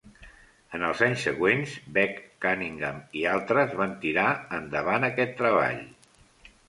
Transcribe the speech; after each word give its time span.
En 0.77 0.85
els 0.87 1.01
anys 1.07 1.25
següents, 1.27 1.75
Beck, 1.97 2.17
Cunningham 2.45 2.99
i 3.21 3.25
altres 3.35 3.77
van 3.83 3.95
tirar 4.07 4.27
endavant 4.61 5.07
aquest 5.11 5.37
treball. 5.43 5.85